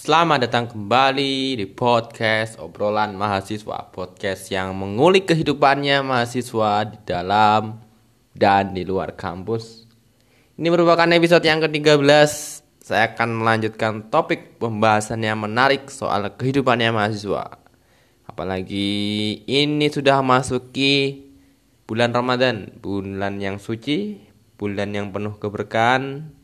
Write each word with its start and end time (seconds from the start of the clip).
Selamat 0.00 0.48
datang 0.48 0.64
kembali 0.64 1.60
di 1.60 1.68
podcast 1.68 2.56
obrolan 2.56 3.20
mahasiswa 3.20 3.92
Podcast 3.92 4.48
yang 4.48 4.72
mengulik 4.72 5.28
kehidupannya 5.28 6.00
mahasiswa 6.00 6.88
di 6.88 6.96
dalam 7.04 7.84
dan 8.32 8.72
di 8.72 8.80
luar 8.88 9.12
kampus. 9.12 9.84
Ini 10.56 10.72
merupakan 10.72 11.04
episode 11.04 11.44
yang 11.44 11.60
ke-13. 11.60 12.00
Saya 12.80 13.12
akan 13.12 13.44
melanjutkan 13.44 14.08
topik 14.08 14.56
pembahasan 14.56 15.20
yang 15.20 15.36
menarik 15.36 15.92
soal 15.92 16.32
kehidupannya 16.32 16.96
mahasiswa. 16.96 17.60
Apalagi 18.24 18.88
ini 19.44 19.92
sudah 19.92 20.24
masuki 20.24 21.28
bulan 21.84 22.16
Ramadan 22.16 22.72
Bulan 22.80 23.36
yang 23.36 23.60
suci, 23.60 24.16
bulan 24.56 24.96
yang 24.96 25.12
penuh 25.12 25.36
keberkahan 25.36 26.39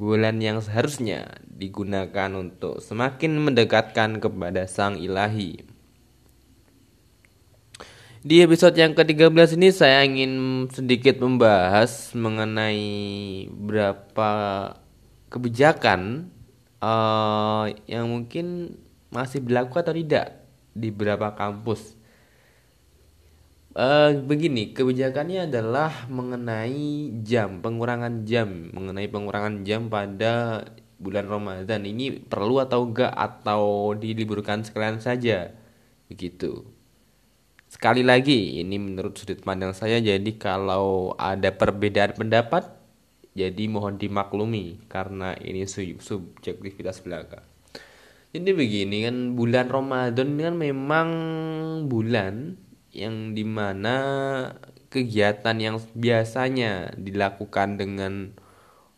bulan 0.00 0.40
yang 0.40 0.64
seharusnya 0.64 1.36
digunakan 1.44 2.32
untuk 2.32 2.80
semakin 2.80 3.36
mendekatkan 3.36 4.16
kepada 4.16 4.64
Sang 4.64 4.96
Ilahi. 4.96 5.60
Di 8.24 8.40
episode 8.40 8.80
yang 8.80 8.96
ke-13 8.96 9.60
ini 9.60 9.68
saya 9.68 10.00
ingin 10.08 10.64
sedikit 10.72 11.20
membahas 11.20 12.16
mengenai 12.16 12.80
beberapa 13.52 14.32
kebijakan 15.28 16.32
uh, 16.80 17.68
yang 17.84 18.08
mungkin 18.08 18.76
masih 19.12 19.44
berlaku 19.44 19.84
atau 19.84 19.92
tidak 19.92 20.48
di 20.72 20.88
beberapa 20.88 21.32
kampus 21.36 21.99
Uh, 23.70 24.18
begini, 24.26 24.74
kebijakannya 24.74 25.46
adalah 25.46 26.10
mengenai 26.10 27.14
jam, 27.22 27.62
pengurangan 27.62 28.26
jam, 28.26 28.74
mengenai 28.74 29.06
pengurangan 29.06 29.62
jam 29.62 29.86
pada 29.86 30.66
bulan 30.98 31.30
Ramadan. 31.30 31.86
Ini 31.86 32.26
perlu 32.26 32.58
atau 32.58 32.90
enggak 32.90 33.14
atau 33.14 33.94
diliburkan 33.94 34.66
sekalian 34.66 34.98
saja? 34.98 35.54
Begitu. 36.10 36.66
Sekali 37.70 38.02
lagi, 38.02 38.58
ini 38.58 38.74
menurut 38.74 39.14
sudut 39.14 39.38
pandang 39.46 39.70
saya 39.70 40.02
jadi 40.02 40.30
kalau 40.34 41.14
ada 41.14 41.54
perbedaan 41.54 42.18
pendapat 42.18 42.66
jadi 43.38 43.70
mohon 43.70 43.94
dimaklumi 43.94 44.82
karena 44.90 45.38
ini 45.38 45.62
subjektivitas 46.02 46.98
belaka. 47.06 47.46
Jadi 48.34 48.50
begini 48.50 49.06
kan 49.06 49.38
bulan 49.38 49.70
Ramadan 49.70 50.34
kan 50.34 50.54
memang 50.58 51.08
bulan 51.86 52.58
yang 52.90 53.32
di 53.38 53.46
mana 53.46 53.96
kegiatan 54.90 55.56
yang 55.56 55.76
biasanya 55.94 56.90
dilakukan 56.98 57.78
dengan 57.78 58.34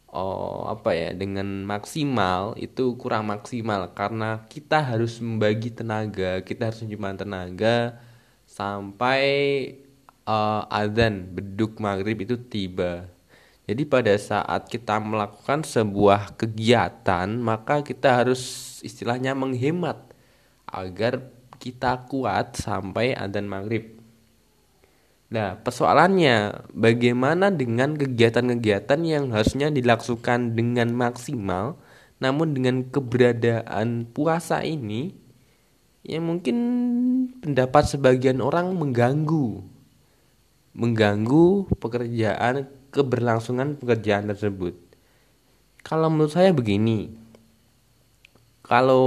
oh, 0.08 0.68
apa 0.72 0.96
ya 0.96 1.10
dengan 1.12 1.64
maksimal 1.68 2.56
itu 2.56 2.96
kurang 2.96 3.28
maksimal. 3.28 3.92
Karena 3.92 4.44
kita 4.48 4.80
harus 4.80 5.20
membagi 5.20 5.72
tenaga 5.72 6.40
kita 6.44 6.72
harus 6.72 6.80
menyimpan 6.84 7.16
tenaga 7.20 8.00
sampai 8.48 9.22
uh, 10.28 10.64
azan 10.68 11.28
beduk 11.32 11.80
maghrib 11.80 12.24
itu 12.24 12.36
tiba. 12.40 13.08
Jadi 13.62 13.86
pada 13.86 14.12
saat 14.18 14.66
kita 14.66 14.98
melakukan 14.98 15.62
sebuah 15.62 16.34
kegiatan 16.34 17.28
maka 17.38 17.80
kita 17.86 18.10
harus 18.24 18.42
istilahnya 18.82 19.38
menghemat 19.38 20.02
agar 20.66 21.22
kita 21.62 22.10
kuat 22.10 22.58
sampai 22.58 23.14
adzan 23.14 23.46
maghrib. 23.46 24.02
Nah, 25.30 25.56
persoalannya 25.62 26.66
bagaimana 26.74 27.54
dengan 27.54 27.94
kegiatan-kegiatan 27.94 29.00
yang 29.06 29.30
harusnya 29.30 29.70
dilakukan 29.70 30.58
dengan 30.58 30.90
maksimal, 30.90 31.78
namun 32.18 32.52
dengan 32.52 32.90
keberadaan 32.90 34.10
puasa 34.10 34.60
ini, 34.66 35.14
yang 36.02 36.26
mungkin 36.26 36.56
pendapat 37.40 37.94
sebagian 37.94 38.42
orang 38.42 38.74
mengganggu, 38.74 39.62
mengganggu 40.74 41.70
pekerjaan 41.78 42.66
keberlangsungan 42.90 43.78
pekerjaan 43.78 44.28
tersebut. 44.28 44.76
Kalau 45.80 46.12
menurut 46.12 46.34
saya 46.34 46.52
begini, 46.52 47.14
kalau 48.60 49.06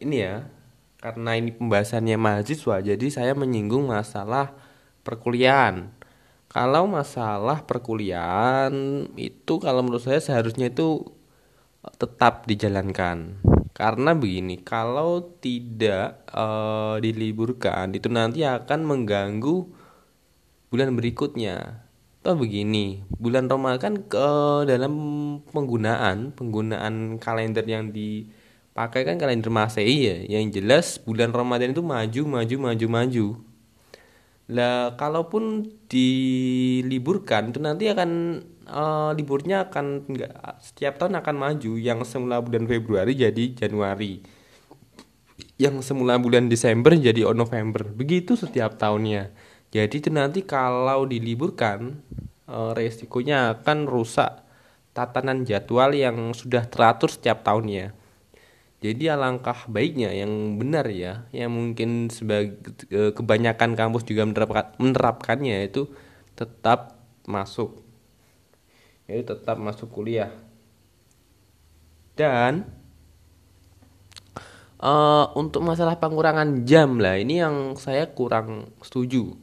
ini 0.00 0.16
ya 0.16 0.48
karena 1.02 1.34
ini 1.34 1.50
pembahasannya 1.50 2.14
mahasiswa 2.14 2.78
jadi 2.78 3.06
saya 3.10 3.34
menyinggung 3.34 3.90
masalah 3.90 4.54
perkuliahan. 5.02 5.90
Kalau 6.46 6.84
masalah 6.86 7.64
perkuliahan 7.66 8.72
itu 9.18 9.58
kalau 9.58 9.82
menurut 9.82 10.04
saya 10.04 10.22
seharusnya 10.22 10.70
itu 10.70 11.10
tetap 11.98 12.46
dijalankan. 12.46 13.42
Karena 13.72 14.12
begini 14.12 14.60
kalau 14.60 15.32
tidak 15.40 16.28
e, 16.28 16.46
diliburkan 17.00 17.96
itu 17.96 18.06
nanti 18.12 18.44
akan 18.46 18.80
mengganggu 18.84 19.56
bulan 20.68 20.92
berikutnya. 20.92 21.88
Toh 22.22 22.38
begini, 22.38 23.02
bulan 23.18 23.50
Ramadan 23.50 23.80
kan 23.82 23.94
ke 24.06 24.30
dalam 24.68 24.94
penggunaan 25.50 26.36
penggunaan 26.36 27.18
kalender 27.18 27.66
yang 27.66 27.90
di 27.90 28.28
pakai 28.72 29.04
kan 29.04 29.16
kalender 29.20 29.52
Masehi 29.52 29.96
ya. 30.08 30.16
Yang 30.40 30.60
jelas 30.60 30.86
bulan 31.00 31.30
Ramadan 31.32 31.72
itu 31.76 31.84
maju 31.84 32.22
maju 32.24 32.56
maju 32.58 32.86
maju. 32.88 33.26
Lah 34.52 34.96
kalaupun 34.98 35.70
diliburkan 35.88 37.54
itu 37.54 37.60
nanti 37.62 37.88
akan 37.88 38.10
uh, 38.68 39.10
liburnya 39.16 39.70
akan 39.70 40.08
enggak 40.08 40.32
setiap 40.60 40.98
tahun 41.00 41.20
akan 41.20 41.36
maju. 41.36 41.72
Yang 41.78 42.08
semula 42.08 42.40
bulan 42.40 42.64
Februari 42.68 43.12
jadi 43.16 43.52
Januari. 43.54 44.24
Yang 45.60 45.86
semula 45.86 46.18
bulan 46.18 46.48
Desember 46.48 46.96
jadi 46.96 47.28
November. 47.32 47.86
Begitu 47.92 48.34
setiap 48.34 48.80
tahunnya. 48.80 49.30
Jadi 49.72 50.04
itu 50.04 50.10
nanti 50.12 50.44
kalau 50.44 51.08
diliburkan 51.08 52.04
uh, 52.44 52.76
resikonya 52.76 53.56
akan 53.56 53.88
rusak 53.88 54.44
tatanan 54.92 55.48
jadwal 55.48 55.96
yang 55.96 56.36
sudah 56.36 56.68
teratur 56.68 57.08
setiap 57.08 57.40
tahunnya 57.40 58.01
jadi 58.82 59.14
alangkah 59.14 59.70
baiknya 59.70 60.10
yang 60.10 60.58
benar 60.58 60.90
ya, 60.90 61.22
yang 61.30 61.54
mungkin 61.54 62.10
sebagai 62.10 62.58
kebanyakan 63.14 63.78
kampus 63.78 64.02
juga 64.02 64.26
menerapkan, 64.26 64.74
menerapkannya 64.82 65.70
itu 65.70 65.86
tetap 66.34 66.98
masuk. 67.22 67.78
Yaitu 69.06 69.38
tetap 69.38 69.62
masuk 69.62 69.86
kuliah. 69.86 70.34
Dan 72.18 72.66
uh, 74.82 75.30
untuk 75.38 75.62
masalah 75.62 76.02
pengurangan 76.02 76.66
jam 76.66 76.98
lah 76.98 77.22
ini 77.22 77.38
yang 77.38 77.78
saya 77.78 78.10
kurang 78.10 78.74
setuju. 78.82 79.38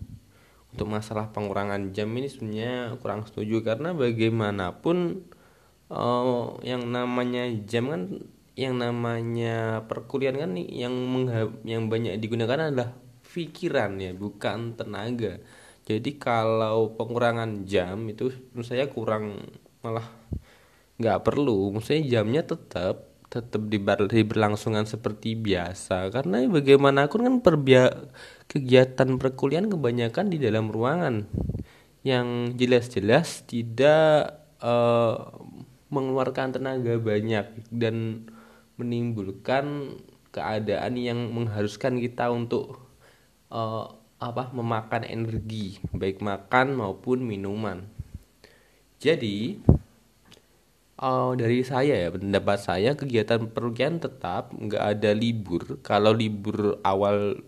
Untuk 0.75 0.91
masalah 0.91 1.31
pengurangan 1.31 1.95
jam 1.95 2.11
ini 2.11 2.27
sebenarnya 2.27 2.99
kurang 2.99 3.23
setuju 3.23 3.63
karena 3.63 3.95
bagaimanapun 3.95 5.23
uh, 5.87 6.59
yang 6.61 6.91
namanya 6.91 7.47
jam 7.63 7.87
kan 7.87 8.03
yang 8.59 8.75
namanya 8.75 9.87
perkuliahan 9.87 10.35
kan 10.35 10.51
nih 10.51 10.67
yang 10.83 10.95
yang 11.63 11.87
banyak 11.87 12.19
digunakan 12.19 12.67
adalah 12.67 12.91
pikiran 13.23 13.95
ya 14.03 14.11
bukan 14.11 14.75
tenaga. 14.75 15.39
Jadi 15.87 16.19
kalau 16.19 16.93
pengurangan 16.99 17.63
jam 17.63 18.03
itu 18.11 18.29
menurut 18.51 18.67
saya 18.67 18.91
kurang 18.91 19.47
malah 19.79 20.05
nggak 20.99 21.23
perlu. 21.23 21.71
Maksudnya 21.71 22.19
jamnya 22.19 22.43
tetap 22.43 23.07
tetap 23.29 23.61
diber, 23.69 24.09
diberlangsungan 24.11 24.83
seperti 24.89 25.39
biasa. 25.39 26.11
Karena 26.11 26.43
bagaimanapun 26.43 27.19
kan 27.25 27.35
perbia 27.39 27.89
kegiatan 28.51 29.15
perkuliahan 29.15 29.71
kebanyakan 29.71 30.27
di 30.27 30.37
dalam 30.41 30.67
ruangan. 30.67 31.29
Yang 32.03 32.27
jelas-jelas 32.59 33.47
tidak 33.47 34.35
uh, 34.59 35.31
mengeluarkan 35.89 36.53
tenaga 36.53 37.01
banyak 37.01 37.45
dan 37.73 38.27
menimbulkan 38.79 39.99
keadaan 40.31 40.95
yang 40.95 41.19
mengharuskan 41.35 41.99
kita 41.99 42.31
untuk 42.31 42.79
uh, 43.51 43.91
apa 44.19 44.51
memakan 44.51 45.03
energi 45.07 45.79
baik 45.91 46.23
makan 46.23 46.79
maupun 46.79 47.23
minuman. 47.23 47.87
Jadi 48.99 49.59
uh, 50.99 51.31
dari 51.35 51.63
saya 51.63 52.07
ya 52.07 52.09
pendapat 52.11 52.59
saya 52.59 52.95
kegiatan 52.95 53.47
perkuliahan 53.51 53.99
tetap 53.99 54.51
nggak 54.51 54.83
ada 54.99 55.11
libur. 55.15 55.79
Kalau 55.83 56.11
libur 56.11 56.79
awal 56.83 57.39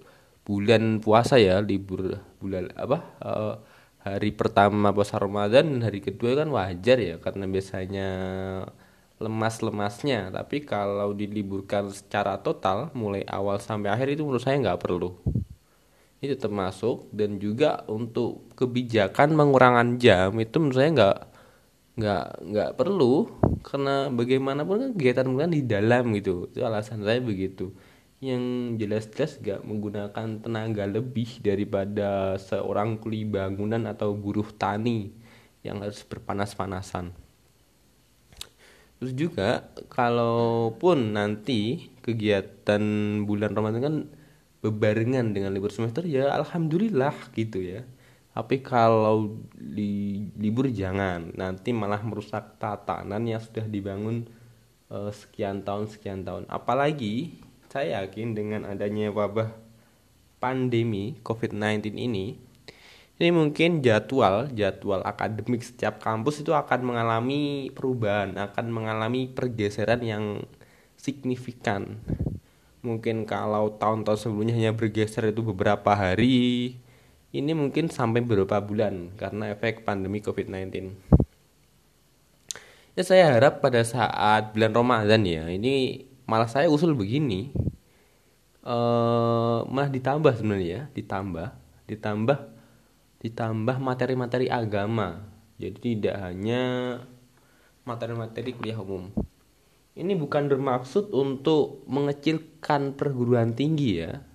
bulan 0.42 1.00
puasa 1.00 1.38
ya 1.38 1.62
libur 1.62 2.18
bulan 2.42 2.74
apa 2.74 2.98
uh, 3.22 3.56
hari 4.02 4.34
pertama 4.34 4.90
puasa 4.90 5.22
Ramadan 5.22 5.78
dan 5.78 5.80
hari 5.86 6.02
kedua 6.02 6.34
kan 6.42 6.50
wajar 6.50 6.98
ya 6.98 7.16
karena 7.22 7.46
biasanya 7.46 8.10
lemas-lemasnya. 9.22 10.34
Tapi 10.34 10.66
kalau 10.66 11.14
diliburkan 11.14 11.94
secara 11.94 12.42
total 12.42 12.90
mulai 12.98 13.22
awal 13.30 13.62
sampai 13.62 13.94
akhir 13.94 14.18
itu 14.18 14.26
menurut 14.26 14.42
saya 14.42 14.58
nggak 14.58 14.82
perlu. 14.82 15.14
Itu 16.22 16.38
termasuk 16.38 17.10
dan 17.14 17.38
juga 17.38 17.86
untuk 17.86 18.50
kebijakan 18.58 19.34
pengurangan 19.38 19.98
jam 20.02 20.34
itu 20.38 20.56
menurut 20.58 20.78
saya 20.78 20.90
nggak 20.94 21.18
nggak 22.02 22.26
nggak 22.50 22.72
perlu. 22.78 23.14
Karena 23.62 24.10
bagaimanapun 24.10 24.76
kan 24.82 24.92
kegiatan 24.98 25.30
kan 25.38 25.50
di 25.54 25.62
dalam 25.62 26.04
gitu. 26.18 26.50
Itu 26.50 26.66
alasan 26.66 27.06
saya 27.06 27.22
begitu. 27.22 27.70
Yang 28.22 28.44
jelas-jelas 28.78 29.32
gak 29.42 29.62
menggunakan 29.66 30.46
tenaga 30.46 30.86
lebih 30.86 31.42
daripada 31.42 32.38
seorang 32.38 33.02
kuli 33.02 33.26
bangunan 33.26 33.82
atau 33.90 34.14
buruh 34.14 34.46
tani 34.54 35.10
yang 35.66 35.82
harus 35.82 36.06
berpanas-panasan. 36.06 37.18
Terus 39.02 39.18
juga 39.18 39.66
kalaupun 39.90 41.18
nanti 41.18 41.90
kegiatan 42.06 42.84
bulan 43.26 43.58
Ramadan 43.58 43.82
kan 43.82 43.96
bebarengan 44.62 45.34
dengan 45.34 45.50
libur 45.58 45.74
semester 45.74 46.06
ya 46.06 46.30
alhamdulillah 46.38 47.34
gitu 47.34 47.66
ya. 47.66 47.82
Tapi 48.32 48.62
kalau 48.62 49.42
di 49.58 50.24
libur 50.38 50.70
jangan, 50.70 51.34
nanti 51.34 51.74
malah 51.74 52.00
merusak 52.06 52.62
tatanan 52.62 53.26
yang 53.28 53.44
sudah 53.44 53.68
dibangun 53.68 54.24
uh, 54.88 55.12
sekian 55.12 55.68
tahun 55.68 55.92
sekian 55.92 56.22
tahun. 56.24 56.48
Apalagi 56.48 57.42
saya 57.68 58.06
yakin 58.06 58.32
dengan 58.32 58.70
adanya 58.70 59.12
wabah 59.12 59.52
pandemi 60.40 61.18
COVID-19 61.26 61.92
ini, 61.98 62.40
ini 63.22 63.30
mungkin 63.30 63.86
jadwal 63.86 64.50
jadwal 64.50 65.06
akademik 65.06 65.62
setiap 65.62 66.02
kampus 66.02 66.42
itu 66.42 66.58
akan 66.58 66.82
mengalami 66.82 67.70
perubahan, 67.70 68.34
akan 68.34 68.74
mengalami 68.74 69.30
pergeseran 69.30 70.02
yang 70.02 70.42
signifikan. 70.98 72.02
Mungkin 72.82 73.30
kalau 73.30 73.78
tahun-tahun 73.78 74.26
sebelumnya 74.26 74.58
hanya 74.58 74.74
bergeser 74.74 75.30
itu 75.30 75.46
beberapa 75.46 75.94
hari, 75.94 76.74
ini 77.30 77.52
mungkin 77.54 77.94
sampai 77.94 78.26
beberapa 78.26 78.58
bulan 78.58 79.14
karena 79.14 79.54
efek 79.54 79.86
pandemi 79.86 80.18
COVID-19. 80.26 80.98
Ya 82.98 83.04
saya 83.06 83.38
harap 83.38 83.62
pada 83.62 83.86
saat 83.86 84.50
bulan 84.58 84.74
Ramadan 84.74 85.22
ya, 85.30 85.46
ini 85.46 86.10
malah 86.26 86.50
saya 86.50 86.74
usul 86.74 86.98
begini 86.98 87.54
uh, 88.66 89.62
malah 89.70 89.94
ditambah 89.94 90.32
sebenarnya 90.38 90.68
ya 90.70 90.82
ditambah 90.96 91.48
ditambah 91.92 92.61
ditambah 93.22 93.78
materi-materi 93.78 94.50
agama. 94.50 95.22
Jadi 95.62 95.78
tidak 95.78 96.18
hanya 96.26 96.62
materi-materi 97.86 98.58
kuliah 98.58 98.82
umum. 98.82 99.14
Ini 99.94 100.18
bukan 100.18 100.50
bermaksud 100.50 101.14
untuk 101.14 101.86
mengecilkan 101.86 102.98
perguruan 102.98 103.54
tinggi 103.54 104.02
ya. 104.02 104.26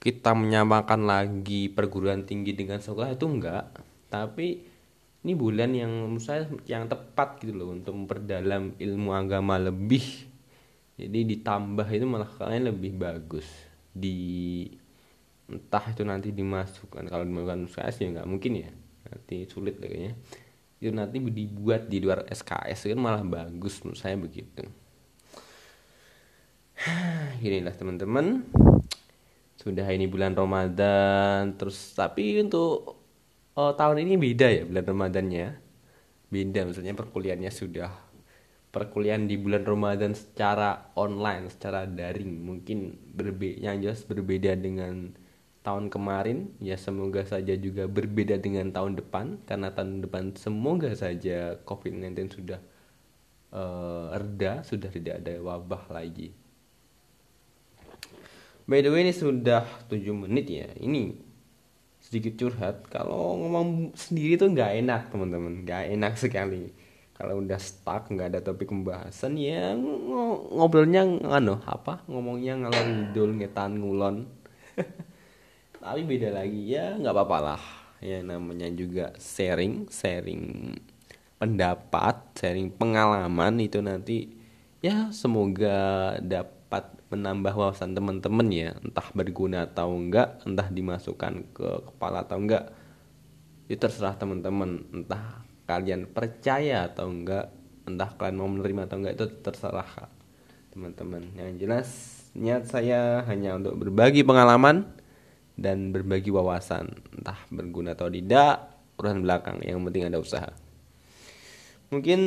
Kita 0.00 0.32
menyamakan 0.32 1.04
lagi 1.04 1.66
perguruan 1.66 2.22
tinggi 2.22 2.54
dengan 2.54 2.78
sekolah 2.78 3.10
itu 3.10 3.26
enggak. 3.26 3.74
Tapi 4.06 4.48
ini 5.20 5.32
bulan 5.36 5.74
yang 5.74 5.90
menurut 5.90 6.24
saya 6.24 6.48
yang 6.64 6.88
tepat 6.88 7.42
gitu 7.42 7.52
loh 7.52 7.74
untuk 7.74 7.92
memperdalam 7.92 8.78
ilmu 8.78 9.10
agama 9.12 9.58
lebih. 9.58 10.30
Jadi 11.00 11.36
ditambah 11.36 11.88
itu 11.90 12.04
malah 12.06 12.28
kalian 12.28 12.70
lebih 12.70 12.96
bagus. 12.96 13.48
Di 13.90 14.68
entah 15.50 15.84
itu 15.90 16.06
nanti 16.06 16.30
dimasukkan 16.30 17.10
kalau 17.10 17.24
dimasukkan 17.26 17.66
SKS 17.66 17.96
ya 18.00 18.06
nggak 18.18 18.28
mungkin 18.30 18.52
ya. 18.62 18.70
Nanti 19.10 19.36
sulit 19.50 19.82
kayaknya. 19.82 20.14
Itu 20.80 20.94
nanti 20.94 21.18
dibuat 21.20 21.90
di 21.90 21.98
luar 22.00 22.24
SKS 22.30 22.94
kan 22.94 23.00
malah 23.02 23.26
bagus 23.26 23.82
menurut 23.82 23.98
saya 23.98 24.16
begitu. 24.16 24.64
Inilah 27.44 27.74
teman-teman. 27.74 28.46
Sudah 29.60 29.84
ini 29.92 30.08
bulan 30.08 30.32
Ramadan 30.32 31.52
terus 31.60 31.92
tapi 31.92 32.40
untuk 32.40 32.96
oh, 33.52 33.72
tahun 33.76 34.08
ini 34.08 34.16
beda 34.16 34.46
ya 34.48 34.62
bulan 34.64 34.84
Ramadannya. 34.88 35.46
Beda 36.30 36.64
maksudnya 36.64 36.94
perkuliahannya 36.94 37.52
sudah 37.52 38.10
perkuliahan 38.70 39.26
di 39.26 39.34
bulan 39.34 39.66
Ramadan 39.66 40.14
secara 40.14 40.94
online, 40.94 41.50
secara 41.50 41.84
daring. 41.84 42.38
Mungkin 42.40 43.10
berbeda 43.12 43.56
yang 43.66 43.82
jelas 43.82 44.06
berbeda 44.06 44.54
dengan 44.54 45.10
tahun 45.60 45.92
kemarin 45.92 46.56
ya 46.56 46.80
semoga 46.80 47.20
saja 47.28 47.52
juga 47.52 47.84
berbeda 47.84 48.40
dengan 48.40 48.72
tahun 48.72 48.96
depan 48.96 49.44
karena 49.44 49.68
tahun 49.76 50.08
depan 50.08 50.32
semoga 50.40 50.88
saja 50.96 51.60
COVID-19 51.68 52.32
sudah 52.32 52.60
uh, 53.52 54.16
reda, 54.16 54.64
sudah 54.64 54.88
tidak 54.88 55.20
ada 55.20 55.36
wabah 55.42 55.90
lagi. 55.92 56.32
By 58.64 58.86
the 58.86 58.90
way 58.94 59.02
ini 59.02 59.12
sudah 59.12 59.66
7 59.90 59.98
menit 60.14 60.46
ya. 60.46 60.70
Ini 60.78 61.10
sedikit 61.98 62.38
curhat. 62.38 62.86
Kalau 62.86 63.34
ngomong 63.36 63.98
sendiri 63.98 64.38
tuh 64.38 64.54
nggak 64.54 64.72
enak 64.80 65.02
teman-teman, 65.10 65.66
nggak 65.66 65.90
enak 65.98 66.14
sekali. 66.14 66.70
Kalau 67.18 67.44
udah 67.44 67.60
stuck 67.60 68.08
nggak 68.08 68.32
ada 68.32 68.40
topik 68.40 68.72
pembahasan 68.72 69.36
ya 69.36 69.76
ngobrolnya 69.76 71.04
ngano 71.04 71.60
apa? 71.68 72.00
Ngomongnya 72.08 72.56
ngalor 72.64 72.86
ngidul 72.88 73.30
ngetan 73.36 73.76
ngulon 73.76 74.39
tapi 75.80 76.04
beda 76.04 76.28
lagi 76.36 76.76
ya 76.76 76.94
nggak 77.00 77.14
apa-apa 77.16 77.38
lah. 77.40 77.62
Ya 78.00 78.20
namanya 78.20 78.68
juga 78.72 79.12
sharing 79.16 79.88
sharing 79.88 80.76
pendapat 81.40 82.16
sharing 82.36 82.72
pengalaman 82.72 83.60
itu 83.60 83.80
nanti 83.80 84.28
ya 84.84 85.08
semoga 85.12 86.16
dapat 86.20 87.00
menambah 87.08 87.56
wawasan 87.56 87.96
teman-teman 87.96 88.48
ya. 88.52 88.76
Entah 88.84 89.08
berguna 89.16 89.64
atau 89.68 89.96
enggak 89.96 90.44
entah 90.44 90.68
dimasukkan 90.68 91.32
ke 91.56 91.68
kepala 91.92 92.28
atau 92.28 92.36
enggak. 92.36 92.72
Itu 93.66 93.88
terserah 93.88 94.20
teman-teman 94.20 94.84
entah 94.92 95.44
kalian 95.64 96.12
percaya 96.12 96.92
atau 96.92 97.08
enggak 97.08 97.48
entah 97.88 98.12
kalian 98.20 98.36
mau 98.36 98.52
menerima 98.52 98.84
atau 98.84 98.96
enggak 99.00 99.14
itu 99.16 99.26
terserah 99.40 99.90
teman-teman 100.70 101.34
yang 101.34 101.58
jelas 101.58 101.88
niat 102.30 102.62
saya 102.70 103.26
hanya 103.26 103.58
untuk 103.58 103.74
berbagi 103.74 104.22
pengalaman 104.22 104.86
dan 105.60 105.92
berbagi 105.92 106.32
wawasan 106.32 106.88
entah 107.12 107.36
berguna 107.52 107.92
atau 107.92 108.08
tidak 108.08 108.80
urusan 108.96 109.20
belakang 109.20 109.60
yang 109.60 109.84
penting 109.84 110.08
ada 110.08 110.16
usaha. 110.16 110.48
Mungkin 111.92 112.20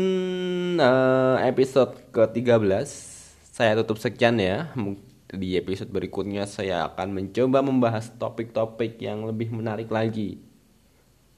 uh, 0.78 1.42
episode 1.42 1.98
ke-13 2.14 2.86
saya 3.50 3.74
tutup 3.82 3.98
sekian 3.98 4.38
ya. 4.38 4.70
Di 5.34 5.58
episode 5.58 5.90
berikutnya 5.90 6.46
saya 6.46 6.86
akan 6.94 7.10
mencoba 7.10 7.66
membahas 7.66 8.14
topik-topik 8.22 9.02
yang 9.02 9.26
lebih 9.26 9.50
menarik 9.50 9.90
lagi. 9.90 10.38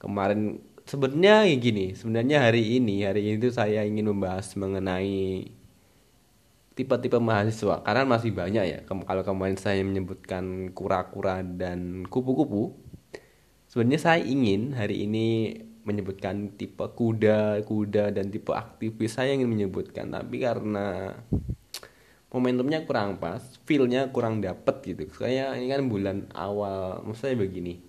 Kemarin 0.04 0.60
sebenarnya 0.86 1.50
ya 1.50 1.56
gini 1.58 1.98
sebenarnya 1.98 2.46
hari 2.46 2.78
ini 2.78 3.02
hari 3.10 3.26
ini 3.26 3.42
tuh 3.42 3.54
saya 3.58 3.82
ingin 3.82 4.06
membahas 4.06 4.54
mengenai 4.54 5.50
tipe-tipe 6.76 7.18
mahasiswa. 7.18 7.82
Karena 7.82 8.04
masih 8.04 8.36
banyak 8.36 8.64
ya 8.68 8.80
kalau 8.86 9.24
kemarin 9.24 9.56
saya 9.56 9.82
menyebutkan 9.82 10.76
kura-kura 10.76 11.42
dan 11.42 12.04
kupu-kupu 12.06 12.76
sebenarnya 13.72 14.00
saya 14.00 14.22
ingin 14.22 14.76
hari 14.76 15.08
ini 15.08 15.58
menyebutkan 15.88 16.58
tipe 16.60 16.84
kuda 16.84 17.64
kuda 17.64 18.12
dan 18.12 18.28
tipe 18.28 18.52
aktivis. 18.52 19.16
Saya 19.16 19.34
ingin 19.34 19.48
menyebutkan 19.48 20.12
tapi 20.12 20.44
karena 20.44 21.16
momentumnya 22.36 22.84
kurang 22.84 23.24
pas 23.24 23.40
feelnya 23.64 24.12
kurang 24.12 24.44
dapet 24.44 24.84
gitu. 24.84 25.08
Saya 25.16 25.56
ini 25.56 25.72
kan 25.72 25.88
bulan 25.88 26.28
awal 26.36 27.00
maksudnya 27.08 27.40
begini. 27.40 27.80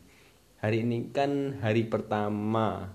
Hari 0.63 0.87
ini 0.87 1.11
kan 1.11 1.59
hari 1.59 1.91
pertama 1.91 2.95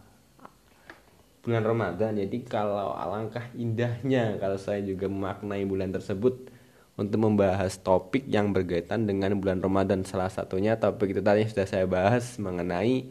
bulan 1.42 1.66
Ramadan. 1.66 2.18
Jadi 2.18 2.46
kalau 2.46 2.94
alangkah 2.94 3.50
indahnya 3.58 4.38
kalau 4.38 4.58
saya 4.62 4.82
juga 4.86 5.10
memaknai 5.10 5.66
bulan 5.66 5.90
tersebut 5.90 6.50
untuk 6.96 7.18
membahas 7.18 7.82
topik 7.82 8.30
yang 8.30 8.54
berkaitan 8.54 9.10
dengan 9.10 9.34
bulan 9.42 9.60
Ramadan. 9.60 10.06
Salah 10.06 10.30
satunya 10.30 10.78
topik 10.78 11.18
itu 11.18 11.22
tadi 11.26 11.46
sudah 11.50 11.66
saya 11.66 11.86
bahas 11.90 12.38
mengenai 12.38 13.10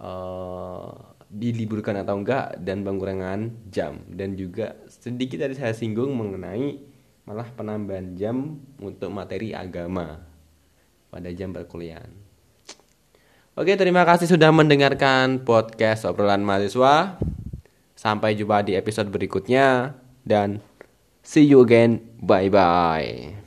uh, 0.00 0.92
diliburkan 1.28 2.00
atau 2.00 2.16
enggak 2.16 2.56
dan 2.64 2.80
pengurangan 2.80 3.52
jam. 3.68 4.00
Dan 4.08 4.40
juga 4.40 4.80
sedikit 4.88 5.44
tadi 5.44 5.54
saya 5.54 5.76
singgung 5.76 6.16
mengenai 6.16 6.80
malah 7.28 7.48
penambahan 7.52 8.16
jam 8.16 8.60
untuk 8.80 9.08
materi 9.12 9.52
agama 9.52 10.20
pada 11.12 11.28
jam 11.32 11.52
perkuliahan. 11.52 12.10
Oke, 13.54 13.78
terima 13.78 14.02
kasih 14.02 14.26
sudah 14.26 14.50
mendengarkan 14.50 15.46
podcast 15.46 16.02
obrolan 16.10 16.42
mahasiswa. 16.42 17.22
Sampai 18.04 18.36
jumpa 18.36 18.60
di 18.60 18.76
episode 18.76 19.08
berikutnya 19.08 19.96
dan 20.28 20.60
see 21.24 21.40
you 21.40 21.64
again. 21.64 22.04
Bye 22.20 22.52
bye. 22.52 23.43